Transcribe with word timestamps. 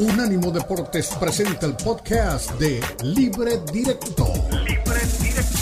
Unánimo 0.00 0.50
Deportes 0.50 1.14
presenta 1.20 1.66
el 1.66 1.74
podcast 1.76 2.58
de 2.58 2.80
Libre 3.04 3.58
Directo. 3.70 4.24
Libre 4.64 5.00
Directo. 5.20 5.58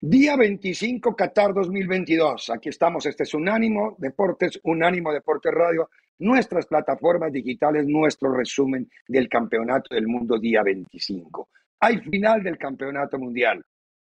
Día 0.00 0.34
25, 0.36 1.14
Qatar 1.14 1.54
2022. 1.54 2.50
Aquí 2.50 2.68
estamos. 2.70 3.06
Este 3.06 3.22
es 3.22 3.32
Unánimo 3.32 3.94
Deportes, 3.98 4.58
Unánimo 4.64 5.12
Deportes 5.12 5.52
Radio, 5.54 5.88
nuestras 6.18 6.66
plataformas 6.66 7.30
digitales, 7.30 7.86
nuestro 7.86 8.32
resumen 8.32 8.90
del 9.06 9.28
Campeonato 9.28 9.94
del 9.94 10.08
Mundo 10.08 10.36
día 10.36 10.64
25. 10.64 11.48
Hay 11.82 11.96
final 11.98 12.42
del 12.42 12.58
Campeonato 12.58 13.18
Mundial. 13.18 13.64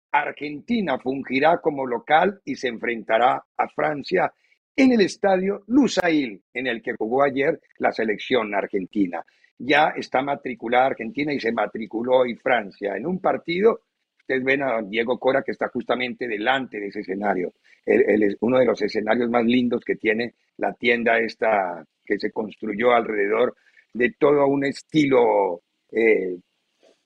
Argentina 0.10 0.98
fungirá 0.98 1.60
como 1.60 1.86
local 1.86 2.40
y 2.46 2.56
se 2.56 2.70
enfrentará 2.70 3.44
a 3.58 3.68
Francia 3.68 4.32
en 4.74 4.94
el 4.94 5.02
estadio 5.02 5.64
Lusail, 5.68 6.42
en 6.54 6.68
el 6.68 6.82
que 6.82 6.96
jugó 6.98 7.24
ayer 7.24 7.60
la 7.80 7.92
selección 7.92 8.56
argentina. 8.56 9.26
Ya 9.58 9.90
está 9.90 10.22
matriculada 10.22 10.88
Argentina 10.88 11.34
y 11.34 11.40
se 11.42 11.52
matriculó 11.52 12.20
hoy 12.20 12.36
Francia 12.36 12.96
en 12.96 13.06
un 13.06 13.20
partido. 13.20 13.82
Ustedes 14.22 14.44
ven 14.44 14.64
a 14.64 14.82
Diego 14.82 15.20
Cora 15.20 15.44
que 15.44 15.52
está 15.52 15.68
justamente 15.68 16.30
delante 16.30 16.80
de 16.80 16.88
ese 16.88 17.02
escenario. 17.02 17.54
es 17.86 18.38
uno 18.40 18.58
de 18.58 18.66
los 18.66 18.82
escenarios 18.82 19.30
más 19.30 19.44
lindos 19.44 19.84
que 19.84 19.98
tiene 19.98 20.34
la 20.58 20.74
tienda 20.74 21.20
esta 21.20 21.86
que 22.06 22.18
se 22.20 22.32
construyó 22.32 22.94
alrededor 22.94 23.56
de 23.94 24.16
todo 24.18 24.48
un 24.48 24.64
estilo 24.64 25.62
eh, 25.92 26.38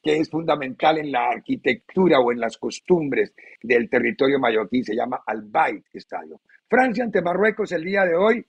que 0.01 0.17
es 0.17 0.29
fundamental 0.29 0.97
en 0.97 1.11
la 1.11 1.29
arquitectura 1.29 2.19
o 2.19 2.31
en 2.31 2.39
las 2.39 2.57
costumbres 2.57 3.33
del 3.61 3.89
territorio 3.89 4.39
mallorquín, 4.39 4.83
se 4.83 4.95
llama 4.95 5.21
Albayt 5.25 5.85
Estadio. 5.93 6.41
Francia 6.67 7.03
ante 7.03 7.21
Marruecos 7.21 7.71
el 7.71 7.83
día 7.83 8.05
de 8.05 8.15
hoy, 8.15 8.45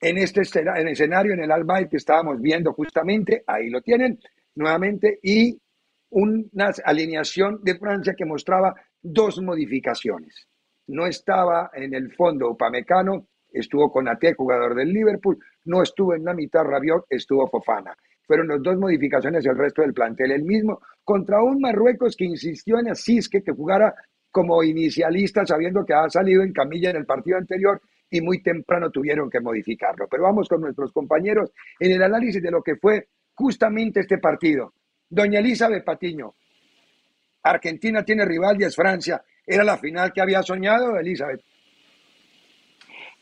en 0.00 0.18
este 0.18 0.42
en 0.54 0.88
escenario, 0.88 1.32
en 1.32 1.42
el 1.42 1.52
Albayt 1.52 1.88
que 1.88 1.96
estábamos 1.96 2.40
viendo 2.40 2.72
justamente, 2.72 3.44
ahí 3.46 3.70
lo 3.70 3.80
tienen 3.80 4.18
nuevamente, 4.54 5.18
y 5.22 5.58
una 6.10 6.70
alineación 6.84 7.60
de 7.62 7.78
Francia 7.78 8.14
que 8.16 8.26
mostraba 8.26 8.74
dos 9.00 9.40
modificaciones. 9.40 10.46
No 10.88 11.06
estaba 11.06 11.70
en 11.72 11.94
el 11.94 12.12
fondo 12.14 12.50
Upamecano, 12.50 13.28
estuvo 13.50 13.90
con 13.90 14.08
Ate, 14.08 14.34
jugador 14.34 14.74
del 14.74 14.92
Liverpool, 14.92 15.38
no 15.64 15.82
estuvo 15.82 16.14
en 16.14 16.24
la 16.24 16.34
mitad 16.34 16.64
Rabiot, 16.64 17.06
estuvo 17.08 17.48
Fofana 17.48 17.96
fueron 18.32 18.48
las 18.48 18.62
dos 18.62 18.78
modificaciones 18.78 19.44
el 19.44 19.58
resto 19.58 19.82
del 19.82 19.92
plantel. 19.92 20.30
El 20.30 20.44
mismo 20.44 20.80
contra 21.04 21.42
un 21.42 21.60
Marruecos 21.60 22.16
que 22.16 22.24
insistió 22.24 22.78
en 22.78 22.88
Asís 22.88 23.28
que 23.28 23.42
jugara 23.54 23.94
como 24.30 24.62
inicialista 24.62 25.44
sabiendo 25.44 25.84
que 25.84 25.92
ha 25.92 26.08
salido 26.08 26.42
en 26.42 26.50
camilla 26.50 26.88
en 26.88 26.96
el 26.96 27.04
partido 27.04 27.36
anterior 27.36 27.78
y 28.08 28.22
muy 28.22 28.42
temprano 28.42 28.88
tuvieron 28.88 29.28
que 29.28 29.38
modificarlo. 29.40 30.08
Pero 30.10 30.22
vamos 30.22 30.48
con 30.48 30.62
nuestros 30.62 30.92
compañeros 30.92 31.50
en 31.78 31.92
el 31.92 32.02
análisis 32.02 32.42
de 32.42 32.50
lo 32.50 32.62
que 32.62 32.76
fue 32.76 33.08
justamente 33.34 34.00
este 34.00 34.16
partido. 34.16 34.72
Doña 35.10 35.40
Elizabeth 35.40 35.84
Patiño, 35.84 36.32
Argentina 37.42 38.02
tiene 38.02 38.24
rival 38.24 38.58
y 38.58 38.64
es 38.64 38.74
Francia. 38.74 39.22
¿Era 39.46 39.62
la 39.62 39.76
final 39.76 40.10
que 40.10 40.22
había 40.22 40.42
soñado, 40.42 40.98
Elizabeth? 40.98 41.42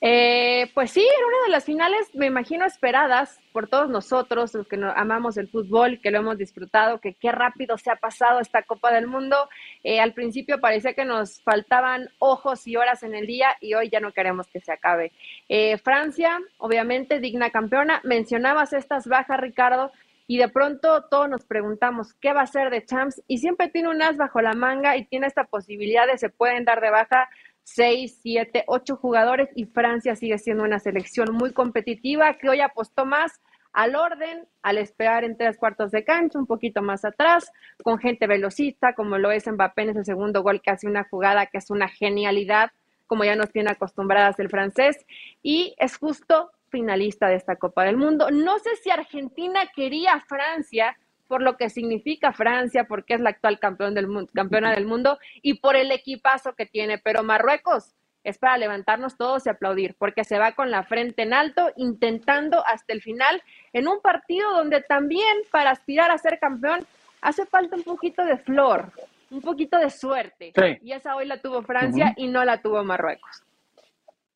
Eh, 0.03 0.71
pues 0.73 0.93
sí, 0.93 1.01
era 1.01 1.27
una 1.27 1.45
de 1.45 1.51
las 1.51 1.65
finales, 1.65 2.15
me 2.15 2.25
imagino, 2.25 2.65
esperadas 2.65 3.39
por 3.53 3.69
todos 3.69 3.91
nosotros, 3.91 4.55
los 4.55 4.67
que 4.67 4.81
amamos 4.97 5.37
el 5.37 5.49
fútbol, 5.49 6.01
que 6.01 6.11
lo 6.11 6.19
hemos 6.19 6.39
disfrutado, 6.39 7.01
que 7.01 7.13
qué 7.15 7.33
rápido 7.33 7.77
se 7.77 7.91
ha 7.91 7.97
pasado 7.97 8.41
esta 8.41 8.63
Copa 8.63 8.93
del 8.93 9.07
Mundo. 9.07 9.37
Eh, 9.85 10.01
al 10.01 10.15
principio 10.15 10.59
parecía 10.59 10.95
que 10.95 11.05
nos 11.05 11.43
faltaban 11.43 12.09
ojos 12.19 12.67
y 12.67 12.77
horas 12.77 13.03
en 13.03 13.15
el 13.15 13.27
día 13.27 13.57
y 13.61 13.75
hoy 13.75 13.91
ya 13.91 14.01
no 14.01 14.13
queremos 14.13 14.47
que 14.47 14.61
se 14.61 14.73
acabe. 14.73 15.13
Eh, 15.51 15.77
Francia, 15.79 16.39
obviamente, 16.57 17.21
digna 17.21 17.51
campeona. 17.51 18.01
Mencionabas 18.03 18.73
estas 18.73 19.07
bajas, 19.07 19.39
Ricardo, 19.39 19.93
y 20.27 20.39
de 20.39 20.49
pronto 20.49 21.03
todos 21.11 21.29
nos 21.29 21.45
preguntamos 21.45 22.15
qué 22.15 22.33
va 22.33 22.43
a 22.43 22.47
ser 22.47 22.71
de 22.71 22.85
Champs 22.87 23.21
y 23.27 23.39
siempre 23.39 23.69
tiene 23.69 23.89
un 23.89 24.01
as 24.01 24.17
bajo 24.17 24.41
la 24.41 24.53
manga 24.55 24.97
y 24.97 25.05
tiene 25.05 25.27
esta 25.27 25.43
posibilidad 25.43 26.07
de 26.07 26.19
se 26.19 26.29
pueden 26.29 26.65
dar 26.65 26.81
de 26.81 26.89
baja 26.89 27.29
seis, 27.63 28.19
siete, 28.23 28.65
ocho 28.67 28.97
jugadores 28.97 29.49
y 29.55 29.67
Francia 29.67 30.17
sigue 30.17 30.39
siendo 30.39 30.65
una 30.65 30.79
selección 30.79 31.33
muy 31.33 31.53
competitiva 31.53 32.35
que 32.35 32.49
hoy 32.49 32.61
apostó 32.61 33.05
más 33.05 33.41
al 33.73 33.95
orden, 33.95 34.47
al 34.63 34.79
esperar 34.79 35.25
en 35.25 35.37
tres 35.37 35.57
cuartos 35.57 35.91
de 35.91 36.05
cancha, 36.05 36.39
un 36.39 36.47
poquito 36.47 36.83
más 36.83 37.05
atrás, 37.05 37.53
con 37.83 37.99
gente 37.99 38.27
velocista, 38.27 38.95
como 38.95 39.19
lo 39.19 39.31
es 39.31 39.47
Mbappé 39.47 39.83
en 39.83 39.91
ese 39.91 40.05
segundo 40.05 40.43
gol 40.43 40.61
que 40.61 40.71
hace 40.71 40.89
una 40.89 41.05
jugada 41.05 41.47
que 41.47 41.59
es 41.59 41.71
una 41.71 41.89
genialidad, 41.89 42.71
como 43.07 43.25
ya 43.25 43.37
nos 43.37 43.51
tiene 43.53 43.71
acostumbradas 43.71 44.39
el 44.41 44.49
francés, 44.49 44.97
y 45.43 45.75
es 45.79 45.97
justo 45.97 46.51
finalista 46.69 47.29
de 47.29 47.37
esta 47.37 47.57
Copa 47.57 47.85
del 47.85 47.97
Mundo. 47.97 48.31
No 48.31 48.59
sé 48.59 48.71
si 48.83 48.91
Argentina 48.91 49.61
quería 49.75 50.15
a 50.15 50.21
Francia 50.21 50.97
por 51.31 51.43
lo 51.43 51.57
que 51.57 51.71
significa 51.71 52.33
Francia, 52.33 52.89
porque 52.89 53.15
es 53.15 53.21
la 53.21 53.31
actual 53.31 53.61
campeón 53.61 53.95
del 53.95 54.09
mundo, 54.09 54.29
campeona 54.35 54.73
del 54.73 54.85
mundo 54.85 55.17
y 55.43 55.61
por 55.61 55.77
el 55.77 55.93
equipazo 55.93 56.57
que 56.57 56.67
tiene. 56.67 56.99
Pero 56.99 57.23
Marruecos 57.23 57.95
es 58.25 58.37
para 58.37 58.59
levantarnos 58.59 59.17
todos 59.17 59.47
y 59.47 59.49
aplaudir, 59.49 59.95
porque 59.97 60.25
se 60.25 60.41
va 60.41 60.57
con 60.57 60.73
la 60.73 60.83
frente 60.83 61.23
en 61.23 61.33
alto, 61.33 61.71
intentando 61.77 62.67
hasta 62.67 62.93
el 62.93 63.01
final, 63.01 63.41
en 63.73 63.87
un 63.87 64.01
partido 64.01 64.51
donde 64.51 64.83
también 64.83 65.39
para 65.53 65.71
aspirar 65.71 66.11
a 66.11 66.19
ser 66.19 66.41
campeón 66.41 66.85
hace 67.21 67.47
falta 67.47 67.77
un 67.77 67.85
poquito 67.85 68.25
de 68.25 68.37
flor, 68.37 68.91
un 69.31 69.41
poquito 69.41 69.79
de 69.79 69.89
suerte. 69.89 70.53
Y 70.83 70.91
esa 70.91 71.15
hoy 71.15 71.27
la 71.27 71.41
tuvo 71.41 71.63
Francia 71.63 72.13
y 72.17 72.27
no 72.27 72.45
la 72.45 72.61
tuvo 72.61 72.83
Marruecos. 72.83 73.45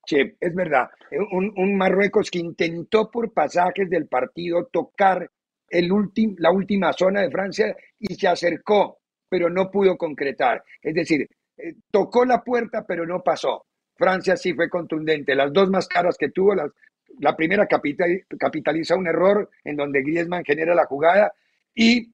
Sí, 0.06 0.18
es 0.38 0.54
verdad. 0.54 0.90
Un, 1.32 1.52
un 1.56 1.76
Marruecos 1.76 2.30
que 2.30 2.38
intentó 2.38 3.10
por 3.10 3.32
pasajes 3.32 3.90
del 3.90 4.06
partido 4.06 4.66
tocar 4.66 5.28
el 5.74 5.90
la 6.38 6.52
última 6.52 6.92
zona 6.92 7.22
de 7.22 7.30
Francia 7.30 7.76
y 7.98 8.14
se 8.14 8.28
acercó, 8.28 8.98
pero 9.28 9.50
no 9.50 9.70
pudo 9.70 9.96
concretar. 9.96 10.62
Es 10.80 10.94
decir, 10.94 11.28
eh, 11.56 11.74
tocó 11.90 12.24
la 12.24 12.42
puerta, 12.42 12.84
pero 12.86 13.04
no 13.04 13.22
pasó. 13.22 13.66
Francia 13.96 14.36
sí 14.36 14.54
fue 14.54 14.68
contundente. 14.68 15.34
Las 15.34 15.52
dos 15.52 15.70
más 15.70 15.88
caras 15.88 16.16
que 16.16 16.30
tuvo, 16.30 16.54
las, 16.54 16.70
la 17.18 17.34
primera 17.34 17.66
capitaliza 17.66 18.96
un 18.96 19.08
error 19.08 19.50
en 19.64 19.76
donde 19.76 20.02
Griezmann 20.02 20.44
genera 20.44 20.74
la 20.74 20.86
jugada 20.86 21.32
y 21.74 22.12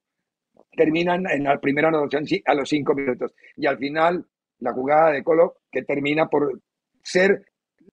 terminan 0.72 1.28
en 1.30 1.44
la 1.44 1.58
primera 1.60 1.88
anotación 1.88 2.24
a 2.46 2.54
los 2.54 2.68
cinco 2.68 2.94
minutos. 2.94 3.34
Y 3.56 3.66
al 3.66 3.76
final, 3.76 4.24
la 4.58 4.72
jugada 4.72 5.10
de 5.10 5.22
Colo, 5.22 5.58
que 5.70 5.82
termina 5.82 6.28
por 6.28 6.60
ser 7.02 7.44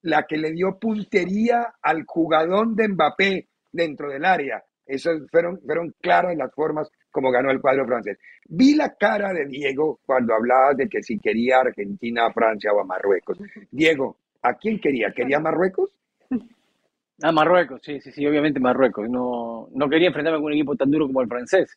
la 0.02 0.26
que 0.26 0.36
le 0.38 0.52
dio 0.52 0.78
puntería 0.78 1.74
al 1.82 2.04
jugador 2.06 2.74
de 2.74 2.88
Mbappé 2.88 3.48
dentro 3.72 4.10
del 4.10 4.24
área. 4.24 4.64
Esas 4.88 5.20
fueron, 5.30 5.60
fueron 5.60 5.94
claras 6.00 6.34
las 6.36 6.52
formas 6.54 6.90
como 7.10 7.30
ganó 7.30 7.50
el 7.50 7.60
cuadro 7.60 7.86
francés. 7.86 8.18
Vi 8.48 8.74
la 8.74 8.94
cara 8.94 9.32
de 9.34 9.46
Diego 9.46 10.00
cuando 10.06 10.34
hablaba 10.34 10.72
de 10.74 10.88
que 10.88 11.02
si 11.02 11.18
quería 11.18 11.60
Argentina, 11.60 12.32
Francia 12.32 12.72
o 12.72 12.80
a 12.80 12.84
Marruecos. 12.84 13.38
Diego, 13.70 14.16
¿a 14.42 14.54
quién 14.54 14.80
quería? 14.80 15.12
¿Quería 15.14 15.36
a 15.36 15.40
Marruecos? 15.40 15.94
A 17.22 17.32
Marruecos, 17.32 17.82
sí, 17.82 18.00
sí, 18.00 18.12
sí, 18.12 18.26
obviamente 18.26 18.60
Marruecos. 18.60 19.08
No, 19.10 19.68
no 19.74 19.88
quería 19.88 20.08
enfrentarme 20.08 20.38
con 20.38 20.46
un 20.46 20.54
equipo 20.54 20.74
tan 20.74 20.90
duro 20.90 21.06
como 21.06 21.20
el 21.20 21.28
francés. 21.28 21.76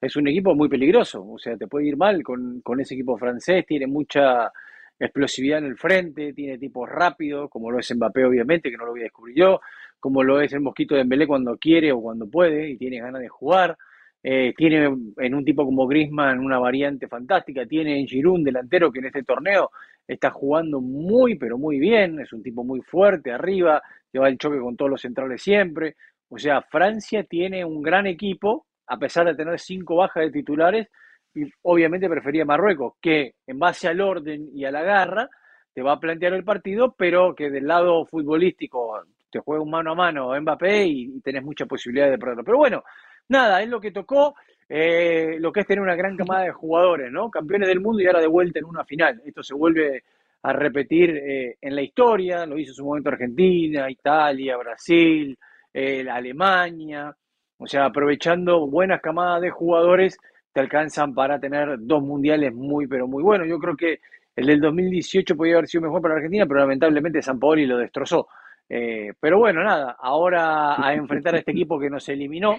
Es 0.00 0.16
un 0.16 0.26
equipo 0.26 0.54
muy 0.54 0.68
peligroso, 0.68 1.24
o 1.24 1.38
sea, 1.38 1.56
te 1.56 1.66
puede 1.66 1.86
ir 1.86 1.96
mal 1.96 2.22
con, 2.22 2.60
con 2.60 2.80
ese 2.80 2.94
equipo 2.94 3.18
francés, 3.18 3.66
tiene 3.66 3.86
mucha 3.86 4.50
explosividad 4.98 5.58
en 5.58 5.66
el 5.66 5.76
frente, 5.76 6.32
tiene 6.32 6.58
tipos 6.58 6.88
rápidos, 6.88 7.50
como 7.50 7.70
lo 7.70 7.78
es 7.78 7.94
Mbappé, 7.94 8.24
obviamente, 8.24 8.70
que 8.70 8.76
no 8.76 8.84
lo 8.84 8.92
voy 8.92 9.00
a 9.00 9.04
descubrir 9.04 9.36
yo, 9.36 9.60
como 10.00 10.22
lo 10.22 10.40
es 10.40 10.52
el 10.52 10.60
Mosquito 10.60 10.94
de 10.94 11.02
Embelé 11.02 11.26
cuando 11.26 11.56
quiere 11.56 11.92
o 11.92 12.00
cuando 12.00 12.28
puede 12.28 12.70
y 12.70 12.76
tiene 12.76 13.00
ganas 13.00 13.20
de 13.20 13.28
jugar. 13.28 13.76
Eh, 14.22 14.52
tiene 14.56 14.90
en 15.18 15.34
un 15.34 15.44
tipo 15.44 15.64
como 15.64 15.86
Grisman 15.86 16.40
una 16.40 16.58
variante 16.58 17.08
fantástica. 17.08 17.66
Tiene 17.66 17.98
en 17.98 18.06
Giroud 18.06 18.44
delantero 18.44 18.90
que 18.90 18.98
en 18.98 19.06
este 19.06 19.22
torneo 19.22 19.70
está 20.06 20.30
jugando 20.30 20.80
muy, 20.80 21.36
pero 21.36 21.58
muy 21.58 21.78
bien. 21.78 22.20
Es 22.20 22.32
un 22.32 22.42
tipo 22.42 22.64
muy 22.64 22.80
fuerte 22.80 23.32
arriba, 23.32 23.82
lleva 24.12 24.28
el 24.28 24.38
choque 24.38 24.58
con 24.58 24.76
todos 24.76 24.90
los 24.90 25.00
centrales 25.00 25.42
siempre. 25.42 25.96
O 26.28 26.38
sea, 26.38 26.62
Francia 26.62 27.24
tiene 27.24 27.64
un 27.64 27.82
gran 27.82 28.06
equipo, 28.06 28.66
a 28.86 28.98
pesar 28.98 29.26
de 29.26 29.34
tener 29.34 29.58
cinco 29.58 29.96
bajas 29.96 30.24
de 30.24 30.30
titulares, 30.30 30.88
y 31.34 31.44
obviamente 31.62 32.08
prefería 32.08 32.44
Marruecos, 32.44 32.94
que 33.00 33.34
en 33.46 33.58
base 33.58 33.88
al 33.88 34.00
orden 34.00 34.48
y 34.52 34.64
a 34.64 34.70
la 34.70 34.82
garra 34.82 35.28
te 35.72 35.82
va 35.82 35.92
a 35.92 36.00
plantear 36.00 36.34
el 36.34 36.44
partido, 36.44 36.94
pero 36.98 37.34
que 37.34 37.50
del 37.50 37.66
lado 37.66 38.04
futbolístico 38.06 39.00
te 39.30 39.38
juega 39.40 39.62
un 39.62 39.70
mano 39.70 39.92
a 39.92 39.94
mano 39.94 40.40
Mbappé 40.40 40.86
y, 40.86 41.20
tenés 41.20 41.42
mucha 41.42 41.66
posibilidad 41.66 42.10
de 42.10 42.18
perderlo. 42.18 42.44
Pero 42.44 42.58
bueno, 42.58 42.84
nada, 43.28 43.62
es 43.62 43.68
lo 43.68 43.80
que 43.80 43.90
tocó, 43.90 44.34
eh, 44.68 45.36
lo 45.38 45.52
que 45.52 45.60
es 45.60 45.66
tener 45.66 45.82
una 45.82 45.96
gran 45.96 46.16
camada 46.16 46.44
de 46.44 46.52
jugadores, 46.52 47.10
¿no? 47.12 47.30
Campeones 47.30 47.68
del 47.68 47.80
mundo 47.80 48.02
y 48.02 48.06
ahora 48.06 48.20
de 48.20 48.26
vuelta 48.26 48.58
en 48.58 48.64
una 48.64 48.84
final. 48.84 49.20
Esto 49.24 49.42
se 49.42 49.54
vuelve 49.54 50.02
a 50.42 50.52
repetir 50.52 51.10
eh, 51.10 51.56
en 51.60 51.74
la 51.74 51.82
historia, 51.82 52.46
lo 52.46 52.58
hizo 52.58 52.70
en 52.70 52.74
su 52.74 52.84
momento 52.84 53.10
Argentina, 53.10 53.90
Italia, 53.90 54.56
Brasil, 54.56 55.36
eh, 55.72 56.06
Alemania, 56.08 57.14
o 57.58 57.66
sea, 57.66 57.86
aprovechando 57.86 58.66
buenas 58.66 59.00
camadas 59.00 59.42
de 59.42 59.50
jugadores, 59.50 60.16
te 60.52 60.60
alcanzan 60.60 61.12
para 61.12 61.40
tener 61.40 61.76
dos 61.80 62.02
mundiales 62.02 62.54
muy, 62.54 62.86
pero 62.86 63.06
muy 63.08 63.22
buenos. 63.22 63.48
Yo 63.48 63.58
creo 63.58 63.76
que 63.76 64.00
el 64.36 64.46
del 64.46 64.60
2018 64.60 65.36
podía 65.36 65.54
haber 65.54 65.68
sido 65.68 65.82
mejor 65.82 66.00
para 66.00 66.14
Argentina, 66.14 66.46
pero 66.46 66.60
lamentablemente 66.60 67.20
San 67.20 67.40
Paoli 67.40 67.66
lo 67.66 67.78
destrozó. 67.78 68.28
Eh, 68.70 69.14
pero 69.18 69.38
bueno, 69.38 69.62
nada, 69.64 69.96
ahora 69.98 70.74
a 70.82 70.92
enfrentar 70.92 71.34
a 71.34 71.38
este 71.38 71.52
equipo 71.52 71.78
que 71.78 71.88
nos 71.88 72.08
eliminó, 72.08 72.58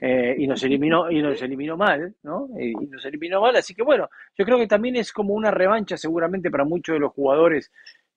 eh, 0.00 0.34
y 0.38 0.46
nos 0.46 0.62
eliminó, 0.64 1.10
y 1.10 1.22
nos 1.22 1.40
eliminó 1.40 1.76
mal, 1.76 2.16
¿no? 2.22 2.48
Y, 2.58 2.72
nos 2.74 3.04
eliminó 3.04 3.40
mal, 3.40 3.54
así 3.56 3.74
que 3.74 3.82
bueno, 3.82 4.08
yo 4.36 4.44
creo 4.44 4.58
que 4.58 4.66
también 4.66 4.96
es 4.96 5.12
como 5.12 5.34
una 5.34 5.50
revancha 5.50 5.96
seguramente 5.96 6.50
para 6.50 6.64
muchos 6.64 6.94
de 6.94 7.00
los 7.00 7.12
jugadores 7.12 7.70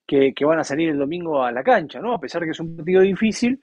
que, 0.07 0.33
que 0.33 0.45
van 0.45 0.59
a 0.59 0.63
salir 0.63 0.89
el 0.89 0.97
domingo 0.97 1.43
a 1.43 1.51
la 1.51 1.63
cancha, 1.63 1.99
¿no? 1.99 2.13
A 2.13 2.19
pesar 2.19 2.43
que 2.43 2.51
es 2.51 2.59
un 2.59 2.75
partido 2.75 3.01
difícil, 3.01 3.61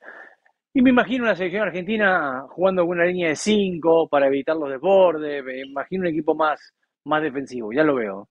y 0.76 0.82
me 0.82 0.90
imagino 0.90 1.24
una 1.24 1.34
selección 1.34 1.62
argentina 1.62 2.44
jugando 2.50 2.82
con 2.82 2.98
una 2.98 3.06
línea 3.06 3.30
de 3.30 3.36
5 3.36 4.10
para 4.10 4.26
evitar 4.26 4.54
los 4.56 4.68
desbordes. 4.68 5.42
Me 5.42 5.62
imagino 5.62 6.02
un 6.02 6.08
equipo 6.08 6.34
más, 6.34 6.74
más 7.04 7.22
defensivo, 7.22 7.72
ya 7.72 7.82
lo 7.82 7.94
veo. 7.94 8.28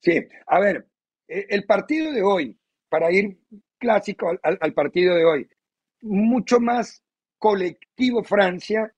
Sí, 0.00 0.20
a 0.48 0.58
ver, 0.58 0.84
e, 1.28 1.46
el 1.50 1.64
partido 1.66 2.10
de 2.10 2.22
hoy, 2.22 2.58
para 2.92 3.10
ir 3.10 3.38
clásico 3.78 4.30
al, 4.42 4.74
partido 4.74 5.14
de 5.14 5.24
hoy, 5.24 5.48
mucho 6.02 6.60
más 6.60 7.02
colectivo 7.38 8.22
Francia, 8.22 8.92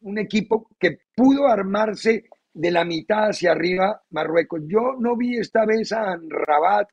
un 0.00 0.18
equipo 0.18 0.68
que 0.76 0.98
pudo 1.14 1.46
armarse 1.46 2.24
de 2.52 2.70
la 2.72 2.84
mitad 2.84 3.28
hacia 3.28 3.52
arriba 3.52 4.02
Marruecos. 4.10 4.62
Yo 4.66 4.96
no 4.98 5.16
vi 5.16 5.38
esta 5.38 5.64
vez 5.64 5.92
a 5.92 6.18
Rabat 6.28 6.88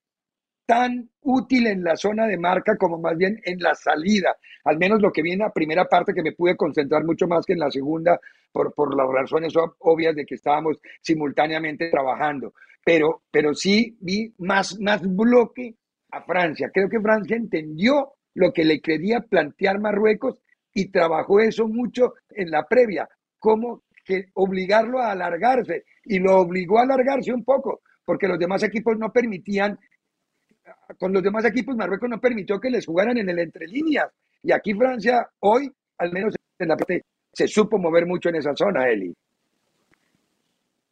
tan 0.68 1.10
útil 1.22 1.66
en 1.66 1.84
la 1.84 1.96
zona 1.96 2.28
de 2.28 2.38
marca 2.38 2.78
como 2.78 3.00
más 3.00 3.18
bien 3.18 3.42
en 3.44 3.58
la 3.58 3.74
salida. 3.74 4.38
Al 4.66 4.78
menos 4.78 5.02
lo 5.02 5.12
que 5.12 5.24
vi 5.24 5.31
en 5.31 5.40
la 5.40 5.52
primera 5.52 5.86
parte, 5.86 6.14
que 6.14 6.22
me 6.22 6.34
pude 6.34 6.56
concentrar 6.56 7.04
mucho 7.04 7.28
más 7.28 7.48
que 7.48 7.54
en 7.54 7.60
la 7.60 7.72
segunda, 7.72 8.20
por, 8.52 8.75
por 8.75 8.96
las 8.96 9.10
razones 9.10 9.52
obvias 9.80 10.16
de 10.16 10.24
que 10.24 10.36
estábamos 10.36 10.80
simultáneamente 11.02 11.90
trabajando. 11.90 12.54
Pero, 12.85 13.24
pero 13.31 13.53
sí 13.53 13.97
vi 14.00 14.33
más, 14.39 14.80
más 14.80 15.01
bloque 15.01 15.75
a 16.12 16.21
Francia. 16.24 16.69
Creo 16.74 16.89
que 16.89 17.00
Francia 17.00 17.38
entendió 17.38 18.13
lo 18.35 18.51
que 18.51 18.63
le 18.63 18.81
quería 18.81 19.21
plantear 19.21 19.80
Marruecos 19.80 20.41
y 20.74 20.89
trabajó 20.89 21.39
eso 21.39 21.68
mucho 21.68 22.13
en 22.30 22.50
la 22.51 22.68
previa, 22.68 23.07
como 23.39 23.83
que 24.03 24.25
obligarlo 24.33 25.00
a 25.00 25.12
alargarse 25.12 25.85
y 26.03 26.19
lo 26.19 26.39
obligó 26.39 26.80
a 26.80 26.83
alargarse 26.83 27.31
un 27.31 27.44
poco, 27.44 27.81
porque 28.03 28.27
los 28.27 28.39
demás 28.39 28.63
equipos 28.63 28.97
no 28.97 29.12
permitían 29.12 29.77
con 30.97 31.13
los 31.13 31.24
demás 31.24 31.45
equipos, 31.45 31.75
Marruecos 31.75 32.09
no 32.09 32.19
permitió 32.19 32.59
que 32.59 32.69
les 32.69 32.86
jugaran 32.86 33.18
en 33.18 33.29
el 33.29 33.39
entre 33.39 33.68
líneas. 33.68 34.12
Y 34.41 34.51
aquí 34.51 34.74
Francia, 34.74 35.27
hoy, 35.39 35.71
al 35.97 36.12
menos 36.12 36.36
en 36.59 36.68
la 36.68 36.75
parte, 36.75 37.03
se 37.31 37.47
supo 37.47 37.77
mover 37.77 38.06
mucho 38.06 38.29
en 38.29 38.36
esa 38.36 38.56
zona, 38.56 38.88
Eli. 38.89 39.13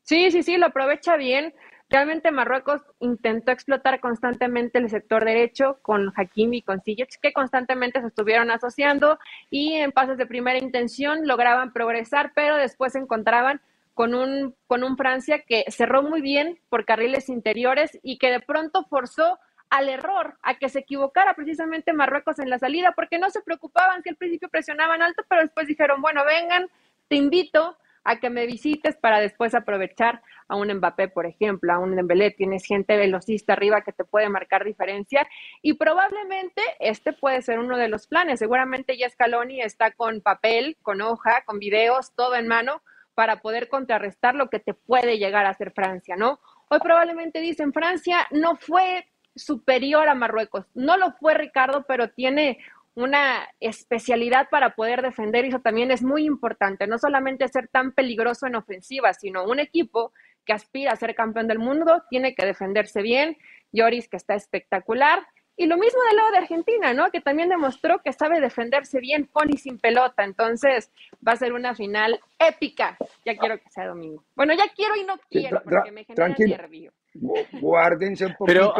Sí, 0.03 0.31
sí, 0.31 0.43
sí, 0.43 0.57
lo 0.57 0.67
aprovecha 0.67 1.15
bien. 1.15 1.53
Realmente 1.91 2.31
Marruecos 2.31 2.81
intentó 3.01 3.51
explotar 3.51 3.99
constantemente 3.99 4.79
el 4.79 4.89
sector 4.89 5.25
derecho 5.25 5.79
con 5.81 6.13
Hakimi 6.15 6.59
y 6.59 6.61
con 6.61 6.81
Sijic, 6.81 7.19
que 7.21 7.33
constantemente 7.33 7.99
se 7.99 8.07
estuvieron 8.07 8.49
asociando 8.49 9.19
y 9.49 9.73
en 9.73 9.91
pases 9.91 10.17
de 10.17 10.25
primera 10.25 10.57
intención 10.57 11.27
lograban 11.27 11.73
progresar, 11.73 12.31
pero 12.33 12.55
después 12.55 12.93
se 12.93 12.99
encontraban 12.99 13.59
con 13.93 14.15
un, 14.15 14.55
con 14.67 14.85
un 14.85 14.95
Francia 14.95 15.43
que 15.45 15.65
cerró 15.67 16.01
muy 16.01 16.21
bien 16.21 16.57
por 16.69 16.85
carriles 16.85 17.27
interiores 17.27 17.99
y 18.01 18.19
que 18.19 18.31
de 18.31 18.39
pronto 18.39 18.85
forzó 18.85 19.37
al 19.69 19.89
error, 19.89 20.37
a 20.43 20.55
que 20.55 20.69
se 20.69 20.79
equivocara 20.79 21.33
precisamente 21.33 21.91
Marruecos 21.91 22.39
en 22.39 22.49
la 22.49 22.57
salida, 22.57 22.93
porque 22.95 23.19
no 23.19 23.29
se 23.31 23.41
preocupaban 23.41 24.01
si 24.01 24.07
al 24.07 24.15
principio 24.15 24.47
presionaban 24.47 25.01
alto, 25.01 25.23
pero 25.27 25.41
después 25.41 25.67
dijeron, 25.67 26.01
bueno, 26.01 26.23
vengan, 26.23 26.69
te 27.09 27.17
invito 27.17 27.75
a 28.03 28.19
que 28.19 28.29
me 28.29 28.45
visites 28.45 28.97
para 28.97 29.19
después 29.19 29.53
aprovechar 29.53 30.21
a 30.47 30.55
un 30.55 30.73
Mbappé, 30.73 31.07
por 31.07 31.25
ejemplo, 31.25 31.71
a 31.71 31.79
un 31.79 31.95
Dembélé, 31.95 32.31
tienes 32.31 32.65
gente 32.65 32.97
velocista 32.97 33.53
arriba 33.53 33.81
que 33.81 33.93
te 33.93 34.03
puede 34.03 34.29
marcar 34.29 34.65
diferencia 34.65 35.27
y 35.61 35.73
probablemente 35.73 36.61
este 36.79 37.13
puede 37.13 37.41
ser 37.41 37.59
uno 37.59 37.77
de 37.77 37.87
los 37.87 38.07
planes. 38.07 38.39
Seguramente 38.39 38.97
ya 38.97 39.09
Scaloni 39.09 39.61
está 39.61 39.91
con 39.91 40.21
papel, 40.21 40.77
con 40.81 41.01
hoja, 41.01 41.43
con 41.45 41.59
videos, 41.59 42.13
todo 42.15 42.35
en 42.35 42.47
mano 42.47 42.81
para 43.13 43.41
poder 43.41 43.67
contrarrestar 43.67 44.35
lo 44.35 44.49
que 44.49 44.59
te 44.59 44.73
puede 44.73 45.17
llegar 45.17 45.45
a 45.45 45.49
hacer 45.49 45.71
Francia, 45.71 46.15
¿no? 46.15 46.39
Hoy 46.69 46.79
probablemente 46.79 47.39
dicen 47.39 47.73
Francia 47.73 48.27
no 48.31 48.55
fue 48.55 49.05
superior 49.35 50.09
a 50.09 50.15
Marruecos. 50.15 50.65
No 50.73 50.97
lo 50.97 51.11
fue 51.13 51.33
Ricardo, 51.33 51.85
pero 51.87 52.09
tiene 52.09 52.59
una 52.95 53.47
especialidad 53.59 54.49
para 54.49 54.75
poder 54.75 55.01
defender 55.01 55.45
y 55.45 55.49
eso 55.49 55.59
también 55.59 55.91
es 55.91 56.03
muy 56.03 56.25
importante. 56.25 56.87
No 56.87 56.97
solamente 56.97 57.47
ser 57.47 57.67
tan 57.67 57.91
peligroso 57.91 58.47
en 58.47 58.55
ofensiva, 58.55 59.13
sino 59.13 59.45
un 59.45 59.59
equipo 59.59 60.13
que 60.45 60.53
aspira 60.53 60.91
a 60.91 60.97
ser 60.97 61.15
campeón 61.15 61.47
del 61.47 61.59
mundo 61.59 62.03
tiene 62.09 62.35
que 62.35 62.45
defenderse 62.45 63.01
bien. 63.01 63.37
Lloris, 63.71 64.09
que 64.09 64.17
está 64.17 64.35
espectacular. 64.35 65.25
Y 65.55 65.67
lo 65.67 65.77
mismo 65.77 66.01
del 66.07 66.17
lado 66.17 66.31
de 66.31 66.37
Argentina, 66.39 66.93
¿no? 66.93 67.11
Que 67.11 67.21
también 67.21 67.49
demostró 67.49 68.01
que 68.01 68.13
sabe 68.13 68.41
defenderse 68.41 68.99
bien 68.99 69.25
con 69.25 69.49
y 69.51 69.57
sin 69.57 69.77
pelota. 69.77 70.23
Entonces 70.23 70.91
va 71.25 71.33
a 71.33 71.37
ser 71.37 71.53
una 71.53 71.75
final 71.75 72.19
épica. 72.39 72.97
Ya 73.25 73.37
quiero 73.37 73.59
que 73.59 73.69
sea 73.69 73.87
domingo. 73.87 74.23
Bueno, 74.35 74.53
ya 74.53 74.65
quiero 74.75 74.95
y 74.95 75.03
no 75.03 75.19
quiero 75.29 75.61
porque 75.63 75.91
me 75.91 76.03
genera 76.03 76.27
nervio 76.29 76.91
guárdense 77.13 78.25
un 78.25 78.35
poquito 78.35 78.73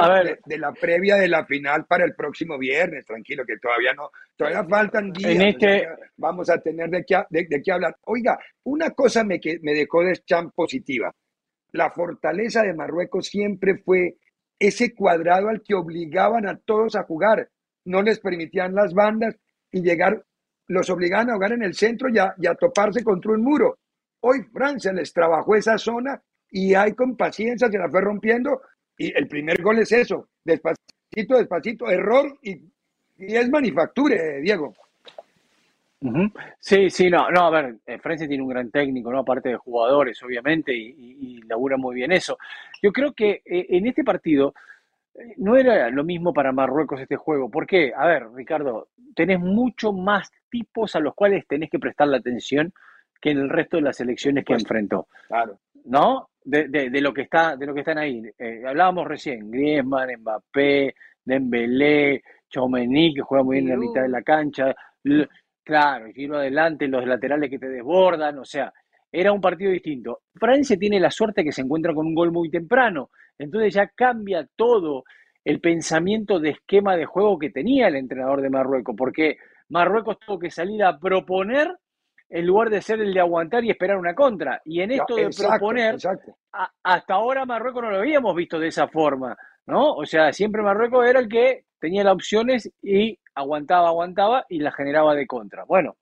De, 0.45 0.57
la 0.57 0.71
previa 0.71 1.17
de 1.17 1.27
la 1.27 1.45
final 1.45 1.85
para 1.85 2.05
el 2.05 2.15
próximo 2.15 2.57
viernes, 2.57 3.05
tranquilo, 3.05 3.45
que 3.45 3.57
todavía 3.57 3.93
no, 3.93 4.09
todavía 4.35 4.63
faltan 4.63 5.11
días. 5.11 5.35
Este 5.43 5.87
vamos 6.17 6.49
a 6.49 6.57
tener 6.59 6.89
de 6.89 7.03
qué, 7.05 7.21
de, 7.29 7.61
qué 7.61 7.71
hablar. 7.71 7.97
Oiga, 8.05 8.39
una 8.63 8.91
cosa 8.91 9.23
me, 9.23 9.39
que, 9.39 9.59
me 9.61 9.73
dejó 9.73 10.03
de 10.03 10.13
champ 10.25 10.53
positiva. 10.55 11.13
La 11.73 11.91
fortaleza 11.91 12.63
de 12.63 12.73
Marruecos 12.73 13.27
siempre 13.27 13.77
fue 13.77 14.17
ese 14.59 14.93
cuadrado 14.93 15.49
al 15.49 15.61
que 15.61 15.73
obligaban 15.73 16.47
a 16.47 16.57
todos 16.57 16.95
a 16.95 17.03
jugar. 17.03 17.49
No 17.85 18.01
les 18.01 18.19
permitían 18.19 18.75
las 18.75 18.93
bandas 18.93 19.35
y 19.71 19.81
llegar, 19.81 20.23
los 20.67 20.89
obligaban 20.89 21.29
a 21.29 21.33
jugar 21.33 21.53
en 21.53 21.63
el 21.63 21.73
centro 21.73 22.09
y 22.09 22.19
a, 22.19 22.33
y 22.37 22.47
a 22.47 22.55
toparse 22.55 23.03
contra 23.03 23.31
un 23.31 23.41
muro. 23.41 23.79
Hoy 24.21 24.43
Francia 24.53 24.93
les 24.93 25.11
trabajó 25.11 25.55
esa 25.55 25.77
zona 25.77 26.21
y 26.51 26.75
hay 26.75 26.93
con 26.93 27.15
paciencia, 27.15 27.69
se 27.69 27.77
la 27.77 27.89
fue 27.89 28.01
rompiendo 28.01 28.61
y 28.97 29.17
el 29.17 29.27
primer 29.27 29.61
gol 29.61 29.79
es 29.79 29.91
eso, 29.91 30.27
despacito, 30.43 31.37
despacito, 31.37 31.89
error 31.89 32.37
y, 32.43 32.61
es 33.17 33.49
manufacture, 33.49 34.41
Diego. 34.41 34.73
Sí, 36.59 36.89
sí, 36.89 37.09
no, 37.09 37.29
no, 37.29 37.41
a 37.41 37.49
ver, 37.51 37.75
eh, 37.85 37.99
Francia 37.99 38.27
tiene 38.27 38.41
un 38.41 38.49
gran 38.49 38.71
técnico, 38.71 39.11
¿no? 39.11 39.19
Aparte 39.19 39.49
de 39.49 39.57
jugadores, 39.57 40.21
obviamente, 40.23 40.73
y, 40.73 41.41
labura 41.43 41.77
muy 41.77 41.95
bien 41.95 42.11
eso. 42.11 42.37
Yo 42.81 42.91
creo 42.91 43.13
que 43.13 43.41
eh, 43.45 43.67
en 43.69 43.85
este 43.87 44.03
partido 44.03 44.53
eh, 45.13 45.35
no 45.37 45.55
era 45.57 45.89
lo 45.89 46.03
mismo 46.03 46.33
para 46.33 46.51
Marruecos 46.51 46.99
este 46.99 47.17
juego. 47.17 47.51
¿Por 47.51 47.67
qué? 47.67 47.93
A 47.95 48.07
ver, 48.07 48.31
Ricardo, 48.33 48.87
tenés 49.15 49.39
mucho 49.39 49.93
más 49.93 50.31
tipos 50.49 50.95
a 50.95 50.99
los 50.99 51.13
cuales 51.13 51.45
tenés 51.47 51.69
que 51.69 51.79
prestar 51.79 52.07
la 52.07 52.17
atención 52.17 52.73
que 53.21 53.31
en 53.31 53.37
el 53.37 53.49
resto 53.49 53.77
de 53.77 53.83
las 53.83 53.99
elecciones 53.99 54.43
que 54.43 54.53
enfrentó. 54.53 55.07
Claro. 55.27 55.59
¿No? 55.85 56.30
De, 56.43 56.67
de, 56.67 57.01
lo 57.01 57.13
que 57.13 57.23
está, 57.23 57.55
de 57.55 57.65
lo 57.65 57.73
que 57.73 57.81
están 57.81 57.97
ahí. 57.97 58.21
Eh, 58.37 58.63
hablábamos 58.65 59.07
recién, 59.07 59.49
Griezmann, 59.49 60.09
Mbappé, 60.19 60.95
Dembélé, 61.23 62.23
Chomení, 62.49 63.13
que 63.13 63.21
juega 63.21 63.43
muy 63.43 63.57
bien 63.57 63.67
en 63.67 63.79
la 63.79 63.85
mitad 63.85 64.01
de 64.01 64.09
la 64.09 64.21
cancha. 64.21 64.75
claro, 65.63 66.07
giro 66.13 66.37
adelante, 66.37 66.87
los 66.87 67.05
laterales 67.05 67.49
que 67.49 67.59
te 67.59 67.69
desbordan, 67.69 68.39
o 68.39 68.45
sea, 68.45 68.73
era 69.11 69.31
un 69.31 69.41
partido 69.41 69.71
distinto. 69.71 70.21
Francia 70.35 70.77
tiene 70.77 70.99
la 70.99 71.11
suerte 71.11 71.43
que 71.43 71.51
se 71.51 71.61
encuentra 71.61 71.93
con 71.93 72.07
un 72.07 72.15
gol 72.15 72.31
muy 72.31 72.49
temprano, 72.49 73.09
entonces 73.37 73.73
ya 73.73 73.87
cambia 73.87 74.47
todo 74.55 75.03
el 75.43 75.59
pensamiento 75.59 76.39
de 76.39 76.51
esquema 76.51 76.95
de 76.95 77.05
juego 77.05 77.39
que 77.39 77.49
tenía 77.49 77.87
el 77.87 77.95
entrenador 77.95 78.41
de 78.41 78.49
Marruecos, 78.49 78.95
porque 78.97 79.37
Marruecos 79.69 80.17
tuvo 80.19 80.39
que 80.39 80.51
salir 80.51 80.83
a 80.83 80.99
proponer 80.99 81.75
en 82.31 82.47
lugar 82.47 82.69
de 82.69 82.81
ser 82.81 83.01
el 83.01 83.13
de 83.13 83.19
aguantar 83.19 83.63
y 83.65 83.69
esperar 83.69 83.97
una 83.97 84.15
contra. 84.15 84.61
Y 84.63 84.81
en 84.81 84.91
esto 84.91 85.15
de 85.15 85.29
proponer, 85.37 85.97
hasta 86.81 87.13
ahora 87.13 87.45
Marruecos 87.45 87.83
no 87.83 87.91
lo 87.91 87.97
habíamos 87.97 88.33
visto 88.33 88.57
de 88.57 88.69
esa 88.69 88.87
forma, 88.87 89.37
¿no? 89.67 89.93
O 89.95 90.05
sea, 90.05 90.31
siempre 90.31 90.61
Marruecos 90.61 91.05
era 91.05 91.19
el 91.19 91.27
que 91.27 91.65
tenía 91.77 92.05
las 92.05 92.13
opciones 92.13 92.71
y 92.81 93.19
aguantaba, 93.35 93.89
aguantaba 93.89 94.45
y 94.47 94.59
la 94.59 94.71
generaba 94.71 95.13
de 95.13 95.27
contra. 95.27 95.65
Bueno, 95.65 95.97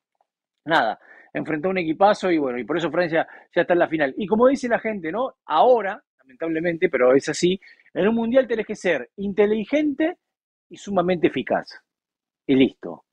nada, 0.66 1.00
enfrentó 1.34 1.70
un 1.70 1.80
equipazo 1.80 2.30
y 2.30 2.38
bueno, 2.38 2.60
y 2.60 2.64
por 2.64 2.78
eso 2.78 2.92
Francia 2.92 3.28
ya 3.56 3.62
está 3.62 3.74
en 3.74 3.80
la 3.80 3.88
final. 3.88 4.14
Y 4.16 4.28
como 4.28 4.48
dice 4.48 4.68
la 4.68 4.80
gente, 4.80 5.12
¿no? 5.12 5.34
Ahora, 5.46 6.00
lamentablemente, 6.20 6.90
pero 6.90 7.16
es 7.16 7.28
así, 7.28 7.60
en 7.92 8.08
un 8.08 8.14
mundial 8.14 8.48
tenés 8.48 8.68
que 8.68 8.76
ser 8.76 9.10
inteligente 9.16 10.18
y 10.70 10.78
sumamente 10.78 11.28
eficaz. 11.28 11.82
Y 12.46 12.54
listo. 12.54 13.06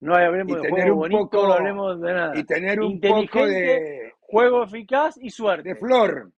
No 0.00 0.14
hablemos 0.14 0.62
de 0.62 0.70
juego 0.70 0.94
bonito, 0.96 1.28
no 1.46 1.52
hablemos 1.52 2.00
de 2.00 2.12
nada. 2.12 2.38
Y 2.38 2.44
tener 2.44 2.80
un 2.80 3.00
poco 3.00 3.46
de 3.46 4.12
juego 4.20 4.64
eficaz 4.64 5.18
y 5.20 5.30
suerte. 5.30 5.70
De 5.70 5.74
flor. 5.76 6.32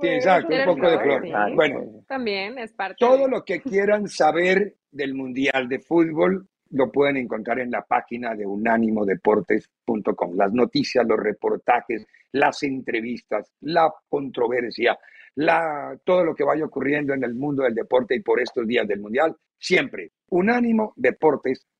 Sí, 0.00 0.08
exacto, 0.08 0.54
un 0.54 0.64
poco 0.64 0.90
de 0.90 0.98
flor. 1.00 1.54
Bueno, 1.54 2.04
también 2.06 2.58
es 2.58 2.72
parte. 2.72 2.96
Todo 2.98 3.28
lo 3.28 3.44
que 3.44 3.60
quieran 3.60 4.08
saber 4.08 4.76
del 4.90 5.14
Mundial 5.14 5.68
de 5.68 5.80
Fútbol 5.80 6.48
lo 6.70 6.90
pueden 6.90 7.16
encontrar 7.16 7.58
en 7.58 7.70
la 7.70 7.82
página 7.82 8.34
de 8.34 8.46
unánimodeportes.com. 8.46 10.36
Las 10.36 10.52
noticias, 10.52 11.04
los 11.06 11.18
reportajes, 11.18 12.06
las 12.32 12.62
entrevistas, 12.62 13.52
la 13.60 13.92
controversia, 14.08 14.96
la, 15.34 15.98
todo 16.04 16.24
lo 16.24 16.34
que 16.34 16.44
vaya 16.44 16.64
ocurriendo 16.64 17.12
en 17.12 17.24
el 17.24 17.34
mundo 17.34 17.64
del 17.64 17.74
deporte 17.74 18.14
y 18.14 18.20
por 18.20 18.40
estos 18.40 18.66
días 18.66 18.86
del 18.86 19.00
Mundial, 19.00 19.36
siempre 19.58 20.12
unánimodeportes.com. 20.28 21.79